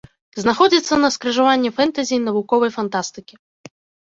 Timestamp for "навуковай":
2.29-2.73